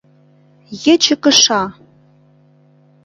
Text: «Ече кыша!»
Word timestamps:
«Ече 0.91 1.15
кыша!» 1.23 1.63